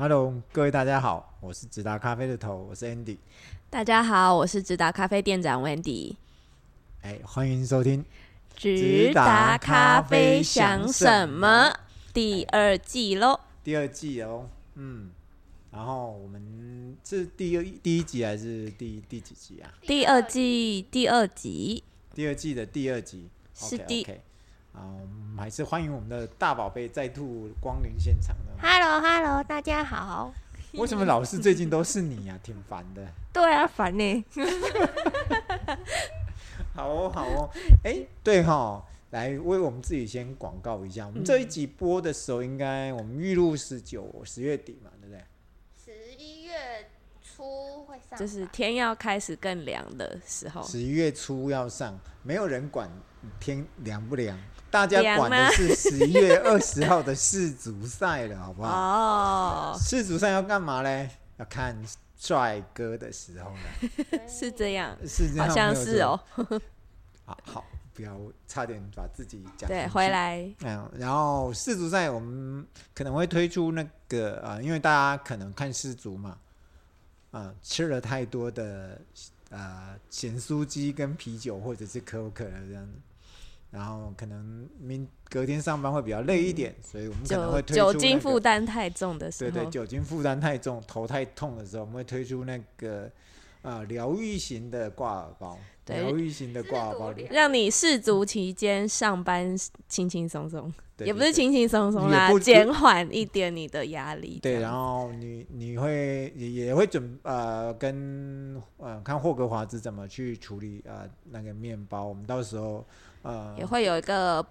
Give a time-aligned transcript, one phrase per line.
[0.00, 3.16] Hello，各位大家好，我是直达咖啡的头，我是 Andy。
[3.68, 6.14] 大家好，我是直达咖啡店长 Wendy。
[7.02, 8.04] 哎，欢迎收听
[8.54, 11.72] 直达咖啡想什么
[12.14, 13.40] 第二季喽？
[13.64, 15.10] 第二季哦，嗯，
[15.72, 19.68] 然后我们是第一第一集还是第第几集啊？
[19.82, 21.82] 第二季第二集，
[22.14, 24.04] 第二季的第二集是第。
[24.04, 24.18] Okay, okay.
[24.74, 28.36] 啊，我们还是欢迎我们的大宝贝再度光临现场
[28.88, 29.00] 的。
[29.00, 30.32] Hello，Hello，大家好。
[30.72, 32.40] 为什么老是最近都是你呀、啊？
[32.42, 33.06] 挺烦的。
[33.32, 34.24] 对啊，烦呢。
[36.74, 37.50] 好哦，好哦。
[37.84, 41.06] 哎、欸，对哈、哦，来为我们自己先广告一下。
[41.06, 45.22] 我们这一集播的时候，应该我们预录是九十月底嘛，对不对？
[45.84, 46.88] 十一月
[47.22, 50.62] 初会上，就是天要开始更凉的时候。
[50.62, 52.90] 十一月初要上，没有人管
[53.40, 54.38] 天凉不凉。
[54.70, 58.70] 大家管的是十一月二十号的世足赛了，好不好？
[58.70, 61.08] 哦，世足赛要干嘛嘞？
[61.38, 61.74] 要看
[62.18, 63.88] 帅哥的时候呢？
[64.28, 66.20] 是这样，是这样，好像是哦。
[67.24, 68.14] 好好，不要
[68.46, 70.46] 差点把自己讲对回来。
[70.60, 76.30] 嗯，然后世足赛我们可能会推出那个啊、呃，因为大家可能看世足嘛，
[77.30, 79.00] 啊、呃，吃了太多的
[79.50, 82.92] 啊咸酥鸡跟啤酒或者是可口可乐这样子。
[83.70, 93.10] 然后可能明隔天上班会比较累一点，所以我们可能会推出、那个、酒精负担太重的时候，对对，酒精负担太重、头太痛的时候，我们会推出那个
[93.68, 99.54] 呃疗愈型的挂耳包，疗愈型的挂耳包，让你世足期间上班
[99.88, 104.38] 轻轻松松，也不是轻轻松松啦，减缓一点你的压力。
[104.42, 112.84] 对，然后你你会也也会准呃跟呃看霍格华兹怎么去处理呃那个面包，我们到时候。
[113.22, 114.46] 呃，也会有一个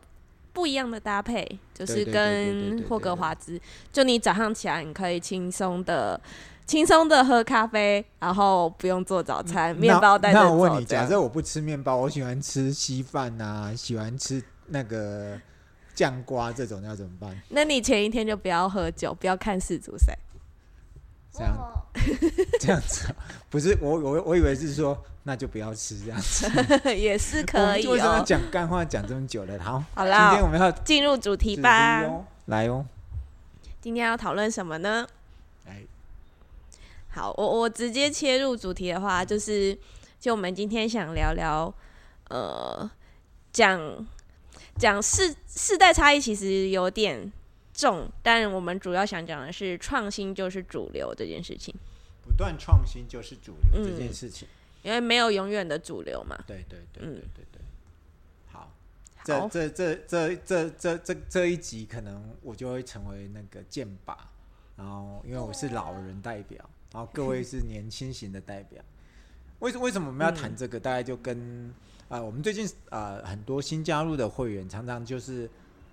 [0.52, 3.60] 不一样的搭配，就是跟霍格华兹，
[3.94, 6.20] 就你早上起来，你可以轻松的、
[6.68, 10.46] 轻松的喝咖啡，然后不用做早餐，面、嗯、包带着走。
[10.46, 15.40] 那我问你，假设我不吃面包，我喜欢吃稀饭啊，喜欢吃那个
[15.96, 17.36] 酱瓜这种，要怎么办？
[17.50, 20.14] 那你前一天就不要喝酒，不要看世足赛。
[21.32, 21.56] 这样，
[22.60, 23.06] 这样子，
[23.50, 26.50] 不是我我我以为是说，那就不要吃这样子，
[26.94, 27.92] 也是可以、哦。
[27.92, 29.58] 为什么讲干话讲这么久了？
[29.60, 32.04] 好，好啦，今天我们要进入主题吧。
[32.48, 32.84] 来哦，
[33.80, 35.08] 今天要讨论什么呢？
[37.18, 39.78] 来，好，我我直接切入主题的话，就是
[40.20, 41.74] 就我们今天想聊聊，
[42.30, 42.90] 呃，
[43.52, 44.06] 讲
[44.78, 47.32] 讲世世代差异，其实有点。
[47.74, 51.72] 重，但我们主要想讲的是创新就是主流这件事情。
[52.24, 54.48] 不断创新就是主流这件事情，
[54.82, 56.36] 嗯，因为没有永远的主流嘛。
[56.48, 57.62] 对对对对对对。
[58.48, 58.72] 好，
[59.24, 64.28] 这这这这这这这这一集可能我就会成为那个剑拔，
[64.76, 66.68] 然后因为我是老人代表，
[66.98, 68.82] 然后各位是年轻型的代表。
[69.60, 70.80] 为什为什么我们要谈这个？
[70.80, 71.72] 大概就跟
[72.10, 75.48] 啊，我们最近啊很多新加入的会员常常就是。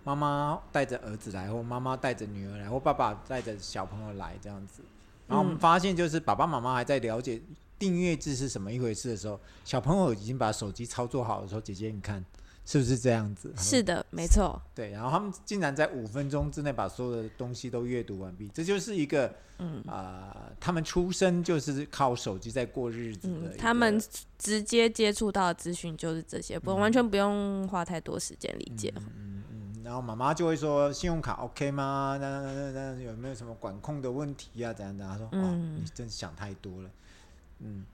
[0.06, 4.82] 妈妈带着儿子来，或妈妈带着女儿来，或爸爸带着小朋友来这样子。
[5.26, 7.40] 然后我们发现，就是爸爸妈妈还在了解
[7.78, 12.22] 订阅制是什么一回事的时候，小朋友已经把手机操作好的时候，姐姐你看
[12.64, 13.52] 是不是这样子？
[13.56, 14.60] 是的，没错。
[14.74, 23.56] 对，然后他们竟然在五分钟之内把所有的东西都阅读完毕，这就是一个嗯啊、呃，他们出生就是靠手机在过日子的、嗯。
[23.58, 24.00] 他们
[24.38, 28.92] 直接接触到的资讯就是这些，不、嗯、完全不用花太多时间理解。
[28.96, 29.34] 嗯嗯
[29.84, 32.16] 然后妈妈就会说：“信用卡 OK 吗？
[32.18, 34.72] 那那那那有没有什么管控的问题啊？
[34.72, 36.90] 怎样怎样？”他说：“哦，你真想太多了。”
[37.60, 37.84] 嗯，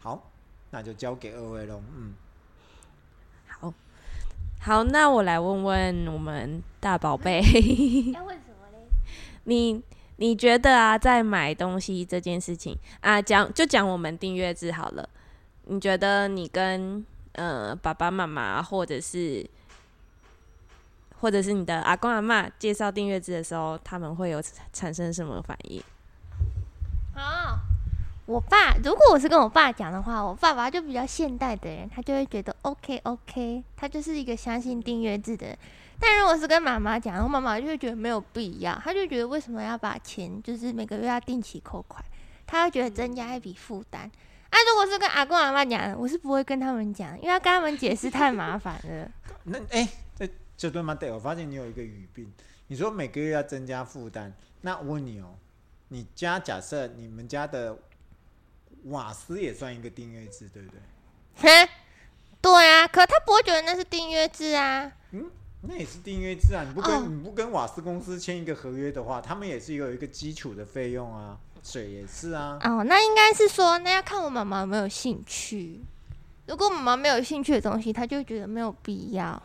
[0.00, 0.32] 好，
[0.70, 1.80] 那就交给二位喽。
[1.94, 2.12] 嗯，
[3.46, 3.72] 好，
[4.60, 7.40] 好，那我来问问我们大宝贝，
[8.12, 8.78] 要问什么嘞？
[9.44, 9.82] 你
[10.16, 15.08] 你觉得啊，在买东西这件事情啊，讲就讲我们订阅制好了。
[15.66, 19.48] 你觉得你跟呃爸爸妈妈或者是？
[21.20, 24.40] 或者是你的阿公阿嬷介绍订阅制的时候，他们会有
[24.72, 25.82] 产生什么反应？
[28.28, 35.58] 我爸如果我是跟我爸讲的话，我爸爸就比较现代的人，他就会觉得 OK OK，他就是一个相信订阅制的人。
[35.98, 42.04] 但如果是跟妈妈讲，我妈妈就会觉得没有必要，他就觉得为什么要把钱就是每个月要定期扣款，
[42.46, 44.02] 他会觉得增加一笔负担。
[44.02, 49.10] 啊，如果是跟阿公阿妈讲，我是不会跟他们讲，因为要跟他们解释太麻烦了。
[49.44, 49.88] 那哎。
[50.18, 50.92] 欸就对吗？
[50.92, 52.28] 对，我发现你有一个语病。
[52.66, 54.32] 你说每个月要增加负担，
[54.62, 55.36] 那我问你哦，
[55.86, 57.78] 你家假设你们家的
[58.84, 60.80] 瓦斯也算一个订阅制，对不对？
[61.36, 61.68] 哼，
[62.40, 64.90] 对啊，可他不会觉得那是订阅制啊。
[65.12, 65.30] 嗯，
[65.62, 66.64] 那也是订阅制啊！
[66.66, 72.58] 你不跟、哦、你不跟瓦斯公司签一个合约的话，他们也是有一个基础的费用啊，水也是啊。
[72.62, 75.80] 哦，那应该是说，那要看我妈妈有没有兴趣。
[76.46, 79.40] 如果妈妈没有兴趣的东西，她就觉得没有必要。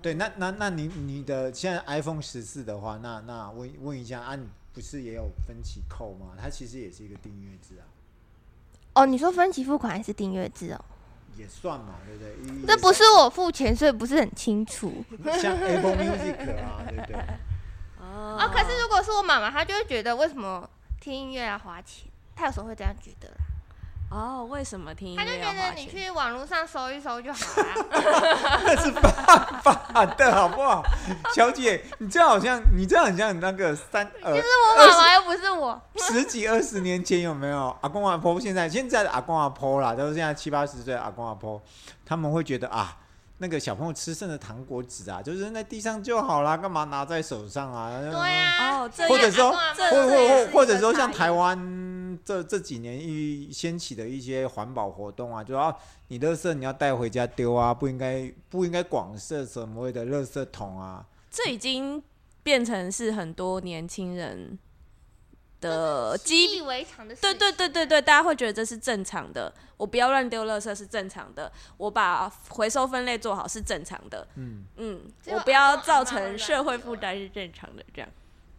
[0.00, 6.34] 对，那那那你你的现在 iPhone 十四的话，那那问问一下啊，你不是也有分期扣吗？
[6.40, 7.84] 它其实也是一个订阅制啊。
[8.94, 10.84] 哦，你说分期付款还是订阅制哦？
[11.36, 12.66] 也算嘛，对不对？
[12.66, 14.92] 这不是我付钱，所以不是很清楚。
[15.40, 17.16] 像 Apple Music 啊， 对不对？
[18.00, 20.68] 哦，可是如果是我妈妈，她就会觉得为什么
[21.00, 22.10] 听音乐要花钱？
[22.36, 23.30] 她有时候会这样觉得。
[24.10, 25.24] 哦，为什么听音乐？
[25.24, 27.68] 他就觉得你去网络上搜一搜就好了。
[28.66, 30.82] 那是犯法的，好不好？
[31.32, 35.80] 小姐，你这好像，你这很像那个三 呃，就是我妈妈，又不是我。
[35.96, 38.40] 十几二十年前有没有阿公阿婆？
[38.40, 41.62] 现在现在的阿公阿婆啦，都是现在七八十岁的阿公阿婆，
[42.04, 42.96] 他们会觉得啊。
[43.42, 47.88] 那个小朋友吃剩的糖果纸啊，就扔在地上就好啦，干嘛拿在手上啊？
[47.98, 51.56] 对啊，哦，或者说，或或或或者说，像台湾
[52.24, 55.76] 这这几年一掀起的一些环保活动啊，就要
[56.08, 61.06] 你垃圾你要带回家丢啊，不应该不应该广设什么谓的垃圾桶啊。
[61.30, 62.02] 这已经
[62.42, 64.58] 变成是很多年轻人。
[65.60, 69.52] 的习以为常的，对对对对对，大家会觉得这是正常的。
[69.76, 74.26] 我不要乱丢垃圾是正常的，我把回收分类做好是正常的。
[74.36, 78.08] 嗯嗯，我不要造成社会负担是正常的，这样。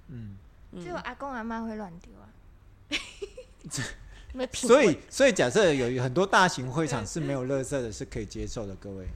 [0.09, 0.37] 嗯，
[0.79, 2.29] 只有阿公阿妈会乱丢啊。
[4.53, 9.07] 所以所以假设有很多大型会场是没有垃圾的，是可以接受的，各位。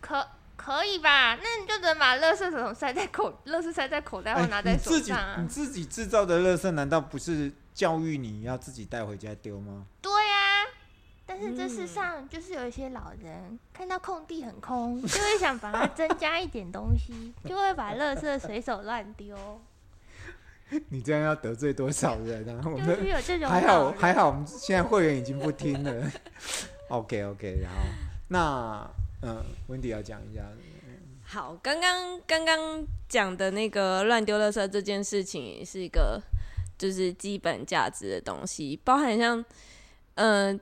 [0.00, 0.26] 可。
[0.60, 1.36] 可以吧？
[1.36, 5.36] 那你就只能把垃圾桶塞在口，垃圾塞在口袋或拿在手上啊。
[5.40, 9.86] 你自己你自己制造的垃圾，难道不是教育你要自己带回家丢吗？
[10.02, 10.66] 对呀、啊，
[11.24, 19.38] 但是这世上就是有一些老人看到空地很空，就会想把它增加一点东西，就会把垃圾随手乱丢。
[20.90, 22.62] 你这样要得罪多少人啊？
[22.66, 26.10] 我们有这种还好还好，我们现在会员已经不听了。
[26.88, 27.78] OK OK，然后
[28.28, 28.90] 那。
[29.20, 30.42] 嗯，温迪要讲一下。
[31.24, 36.22] 好，刚刚刚刚讲的那个乱丢垃圾这件事情，是一个
[36.78, 39.44] 就是基本价值的东西，包含像，
[40.14, 40.60] 嗯、呃，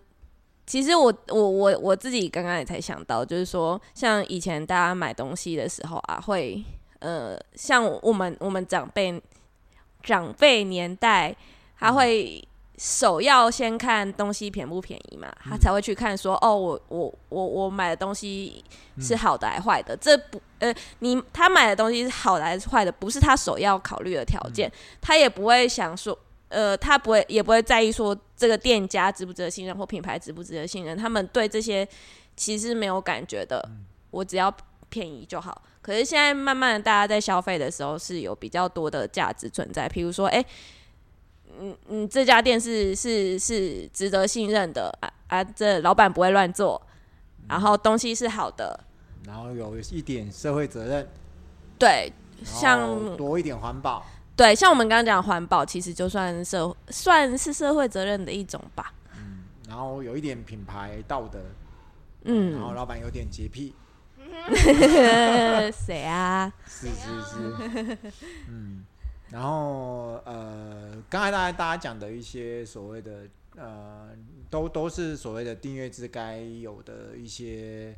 [0.67, 6.65] 其实我我我我自己刚刚也才想到，就是说，像以前大家买东西的时候啊，会
[7.01, 9.23] 呃，像我们我们长辈
[10.07, 11.37] 长辈年代，
[11.79, 12.41] 他会。
[12.41, 12.49] 嗯。
[12.79, 18.63] 首要先看东西便不便宜嘛，他才会去看说，哦，我我我我买的东西
[19.01, 19.97] 是好的还是坏的？
[19.97, 24.71] 这不呃，你他买的东西是好的还是坏的，不是他首要考虑的条件，
[25.01, 26.19] 他也不会想说，
[26.51, 31.89] 呃，他不会也不会在意说这个店家值不值得信任或品牌值不值得信任，他们对这些
[32.37, 33.67] 其实没有感觉的，
[34.11, 34.55] 我只要
[34.89, 35.63] 便宜就好。
[35.83, 40.45] 可是现在慢慢的大家在消费的时候是有比较多的价值存在，譬如说，哎。
[41.59, 45.43] 嗯嗯，这家店是是是值得信任的啊啊！
[45.43, 46.79] 这老板不会乱做，
[47.49, 48.79] 然后东西是好的，
[49.25, 51.09] 然后有一点社会责任，
[51.79, 52.13] 对，
[52.45, 54.05] 像多一点环保，
[54.37, 58.93] 对，像我们刚刚讲环保，其实就算社算是社会责任的一种吧。
[59.17, 61.39] 嗯，然后有一点品牌道德，
[62.25, 63.73] 嗯，然后老板有点洁癖，
[65.73, 66.53] 谁啊？
[66.67, 67.99] 是是是，
[68.49, 68.85] 嗯。
[69.31, 73.23] 然后呃，刚才大家大家讲的一些所谓的
[73.57, 74.11] 呃，
[74.49, 77.97] 都都是所谓的订阅制该有的一些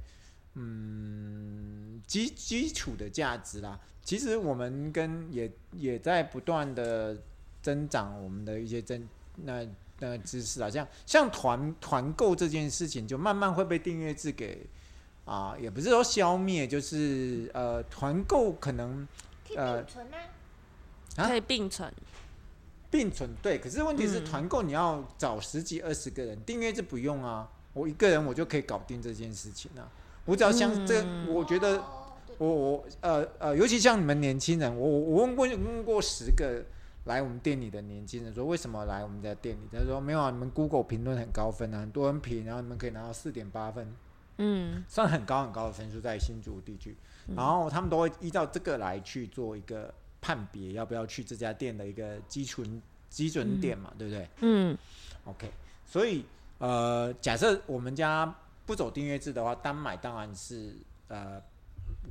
[0.54, 3.78] 嗯基基础的价值啦。
[4.02, 7.14] 其实我们跟也也在不断的
[7.60, 9.66] 增长我们的一些增那
[10.00, 14.66] 那知识啊，像像团团购这件事情，就慢慢会被订阅制给
[15.28, 19.06] 啊，也不是说消灭，就是呃团购可能
[19.56, 19.84] 呃。
[21.16, 21.92] 可以并存，
[22.88, 29.90] 并存对，可是问题是团购你要找十几二十个人，订阅制不用啊，我一个人我就可以搞定这件事情啊，
[30.24, 31.82] 我只要像这，我觉得
[32.38, 36.64] 我我呃呃，尤其像你们年轻人，我我问过问过十个
[37.06, 39.62] 来我们店里的年轻人说，为什么来我们家店里？
[39.72, 43.92] 他说没有啊，你们 Google 评论很高分啊，很多人评，然后你们可以拿到四点八分，
[44.38, 46.96] 嗯，算很高很高的分数在新竹地区，
[47.36, 49.94] 然后他们都会依照这个来去做一个。
[50.20, 54.28] 判别要不要去这家店的一个基准基准点嘛，嗯、对不对？
[54.40, 54.76] 嗯。
[55.26, 55.48] OK，
[55.86, 56.24] 所以
[56.58, 58.34] 呃，假设我们家
[58.66, 60.74] 不走订阅制的话，单买当然是
[61.06, 61.40] 呃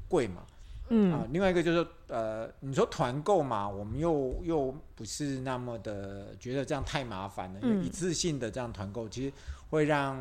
[0.07, 0.43] 贵嘛。
[0.87, 1.11] 嗯。
[1.11, 9.33] 啊，另外一个就是呃，你说团购嘛，我们又又不是那么的觉得这样太麻烦了，嗯、因为一次性的这样团购，其实
[9.69, 10.15] 会让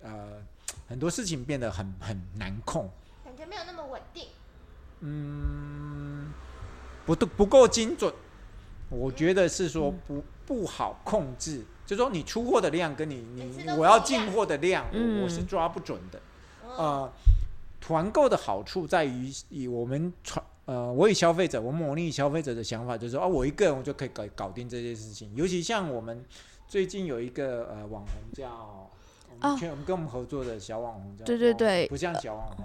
[0.00, 0.42] 呃
[0.88, 2.90] 很多事情变得很很难控。
[3.24, 4.28] 感觉没有那么稳定。
[5.00, 6.32] 嗯，
[7.04, 8.12] 不不不够精准。
[8.90, 16.20] 我觉得是说不、嗯、不好控制，就是说你出货的量跟你你我要进货的量，嗯、我我是抓不准的。
[16.62, 17.12] 嗯、呃，
[17.80, 25.30] 团购的好处在于以我们传呃，我以消费者，我模拟消费者的想法，就是说啊，我一个人我就可以搞搞定这件事情。
[25.34, 26.24] 尤其像我们
[26.68, 28.88] 最近有一个呃网红叫，
[29.40, 32.64] 我们全我们跟我们合作的小网红叫，对对对，不像小网红。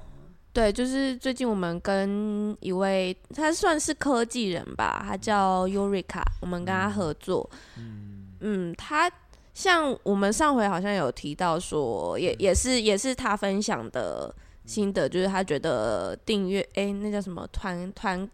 [0.52, 7.50] 对，就是最近我们跟一位他算是科技人吧，他叫 Eureka，我们跟他合作。
[7.78, 8.26] 嗯。
[8.42, 9.12] 嗯，他
[9.54, 14.34] 像我们上回好像有提到说，也也是也是他分享的
[14.66, 18.30] 心得，就是他觉得订阅哎，那叫什么团团，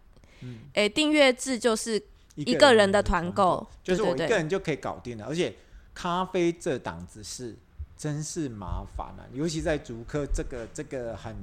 [0.74, 2.02] 哎订阅制就是
[2.36, 5.54] 一个人的团购，就是我一个人就可以搞定了，而且
[5.94, 7.58] 咖啡这档子事
[7.98, 11.36] 真是麻烦了，尤其在竹科这个这个很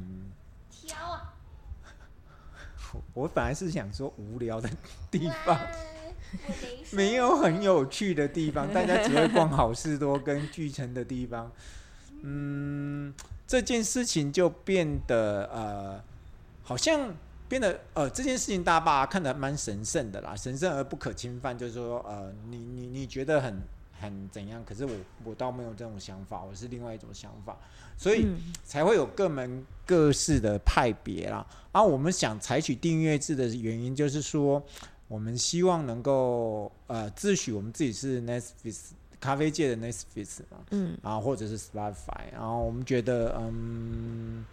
[0.70, 0.96] 挑。
[1.10, 1.34] 啊、
[3.14, 4.68] 我本来是想说无聊的
[5.10, 5.58] 地方，
[6.90, 11.50] 没有很有趣的地方， 大家只会逛好事多跟巨城的地方。
[12.20, 13.14] 嗯，
[13.46, 16.04] 这件事情就变得呃，
[16.62, 17.14] 好像
[17.48, 23.62] 变得呃，这件事情大家把它看得蛮神圣的啦，神圣而不可侵犯，就是说呃，你你你觉得很。
[24.02, 24.62] 很怎样？
[24.64, 24.92] 可是我
[25.24, 27.56] 我倒没有这种想法，我是另外一种想法，
[27.96, 28.26] 所以
[28.64, 31.46] 才会有各门各式的派别啦。
[31.70, 34.62] 啊、我们想采取订阅制的原因，就是说
[35.06, 38.90] 我们希望能够呃自诩我们自己是 Netflix
[39.20, 44.44] 咖啡界的 Netflix 嘛，嗯，啊或者是 Spotify，然后我们觉得嗯。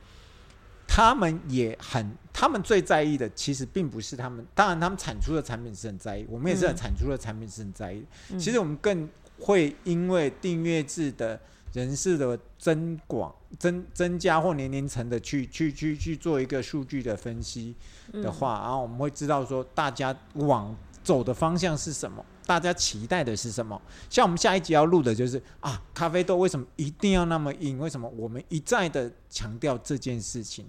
[0.91, 8.03] 他们也很，他们最在意的其实并不是他们，当然他们产出的产品是很在意，我们也是很产出的产品是很在意。
[8.31, 9.07] 嗯、其实我们更
[9.39, 11.39] 会因为订阅制的
[11.73, 17.75] 人士的增广、增增加或年龄层的去去去去做一个数据的分析
[18.13, 22.23] 的话，嗯、然后我们会知道说大家往走的方向是什么。
[22.45, 23.79] 大家期待的是什么？
[24.09, 27.77] 像我们下一集要录的就是啊，咖啡豆为什么一定要那么硬？
[27.77, 30.65] 为什么我们一再的强调这件事情？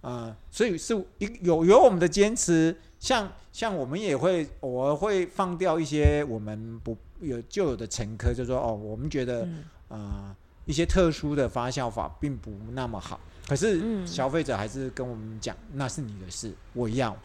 [0.00, 0.92] 啊、呃，所以是
[1.40, 9.46] 有有我们的坚持，像像我们也会偶尔会放掉一些我们不有旧有的乘客，就说哦，我们觉得啊、
[9.90, 17.16] 嗯呃、一些特殊的发酵法并不那么好，可是消费者还是跟我们讲，那是你的事，我要，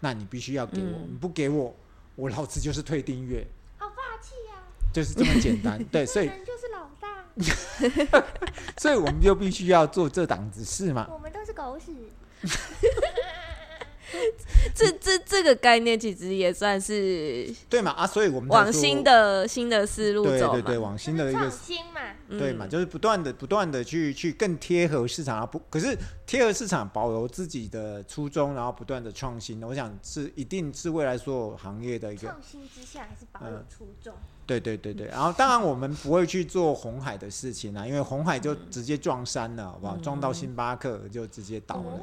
[0.00, 1.74] 那你必须要给我，你不给我。
[2.14, 4.56] 我老子就是退订阅，好霸气呀！
[4.90, 8.24] 就是这么简单， 对，所以就是老大，
[8.80, 11.06] 所以我们就必须要做这档子事嘛。
[11.12, 11.92] 我们都是狗屎。
[14.74, 17.90] 这这这个概念其实也算是对嘛？
[17.92, 25.96] 啊，所以我们往新的新的思路走，对对对，往新的一个新嘛，对嘛，就是不断的不断的去去更贴合市场啊，不，可是
[26.26, 34.14] 贴合市场，保留自己的初衷，然后不断的创新，我想是一定是未来所有行业的一个创新之下，还是保留初衷。
[34.46, 39.96] 对对对对，然后当然我们不会去做红海的事情啊，因为红海就直接撞山了，好不好？
[39.96, 42.00] 撞到星巴克就直接倒了。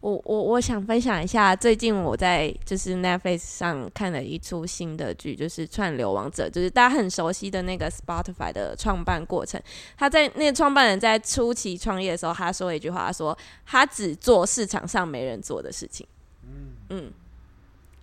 [0.00, 9.60] 我我我想分享一下，最近我在就是 Netflix 上看了一出新的剧，就是《串流王者》，就是大家很熟悉的那个 Spotify 的创办过程。
[9.96, 16.06] 他在那个创办人在初期创业的时候，他说一句话，他说他只做市场上没人做的事情。
[16.42, 17.12] 嗯嗯，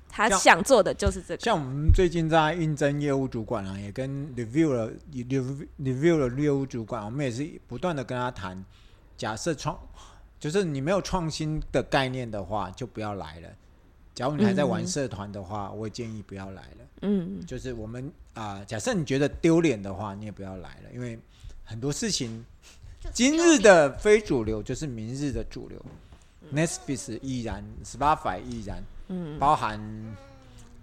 [0.10, 1.44] 他想做的就是这个。
[1.44, 8.66] 像我们最近在应征业务主管啊，也跟 Review 了 Review Review 了业务主管，我们也是不断的跟他谈，
[9.16, 9.80] 假设创。
[10.42, 13.50] 就是你没有创新的概念的话，就不要来了。
[14.16, 16.78] 假如你还在玩社团的话，嗯、我建议不要来了。
[17.04, 21.18] 嗯，就是我们啊、呃，假设你觉得丢脸的话，你也不要来了，因为
[21.64, 22.44] 很多事情，
[23.14, 25.80] 今日的非主流就是明日的主流。
[26.52, 29.80] Netflix 依然，Spotify 依然，嗯，包含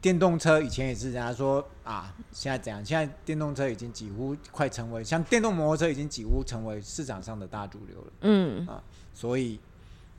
[0.00, 2.84] 电动车，以前也是人家说啊，现在怎样？
[2.84, 8.12] 现在电动车已经几乎快成为，像电动摩托车已经几乎成为市场上的大主流了。
[8.20, 8.82] 嗯啊。
[9.12, 9.58] 所以，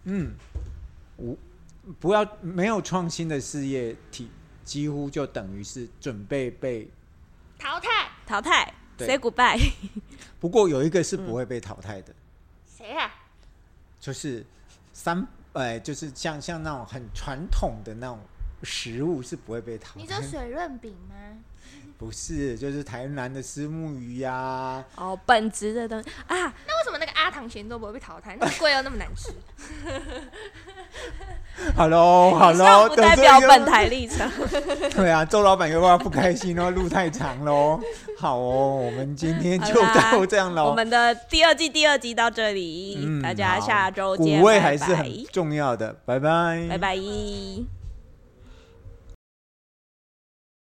[0.03, 0.33] 嗯，
[1.17, 1.37] 无
[1.99, 4.29] 不要没有创新的事业体，
[4.65, 6.89] 几乎就等于是准备被
[7.57, 7.87] 淘汰。
[8.25, 9.71] 淘汰，say goodbye。
[10.39, 12.13] 不过有一个是不会被淘汰的，
[12.77, 13.09] 谁啊？
[13.99, 14.45] 就是
[14.93, 18.19] 三，哎，就是像像那种很传统的那种
[18.63, 20.01] 食物是不会被淘汰。
[20.01, 21.15] 你说水润饼吗？
[21.99, 24.85] 不是，就是台南的虱目鱼呀、啊。
[24.95, 26.37] 哦，本职的东西啊。
[26.37, 28.37] 那为什么那个阿唐咸粥不会被淘汰？
[28.39, 29.33] 那么贵又那么难吃。
[31.75, 34.31] Hello，Hello，，不代表本台立场。
[34.95, 37.77] 对啊，周老板又要不开心哦，路太长喽。
[38.17, 40.69] 好哦，我们今天就到这样喽。
[40.69, 44.39] 我们的第二季第二集到这里，嗯、大家下周见。
[44.39, 46.95] 五味还是很重要的，拜拜，拜拜。